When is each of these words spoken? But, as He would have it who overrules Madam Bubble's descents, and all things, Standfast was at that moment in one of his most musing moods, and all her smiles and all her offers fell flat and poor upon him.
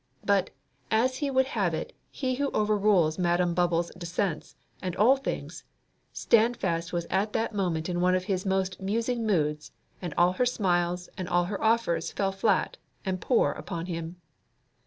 But, 0.25 0.49
as 0.89 1.17
He 1.17 1.29
would 1.29 1.45
have 1.45 1.75
it 1.75 1.93
who 2.21 2.49
overrules 2.55 3.19
Madam 3.19 3.53
Bubble's 3.53 3.91
descents, 3.95 4.55
and 4.81 4.95
all 4.95 5.15
things, 5.15 5.63
Standfast 6.11 6.91
was 6.91 7.05
at 7.11 7.33
that 7.33 7.53
moment 7.53 7.87
in 7.87 8.01
one 8.01 8.15
of 8.15 8.23
his 8.23 8.43
most 8.43 8.81
musing 8.81 9.27
moods, 9.27 9.73
and 10.01 10.15
all 10.17 10.31
her 10.31 10.45
smiles 10.47 11.07
and 11.19 11.29
all 11.29 11.43
her 11.45 11.63
offers 11.63 12.11
fell 12.11 12.31
flat 12.31 12.77
and 13.05 13.21
poor 13.21 13.51
upon 13.51 13.85
him. 13.85 14.15